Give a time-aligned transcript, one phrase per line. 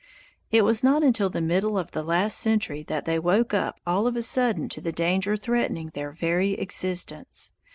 [0.49, 4.07] It was not until the middle of the last century that they woke up all
[4.07, 7.51] of a sudden to the danger threatening their very existence.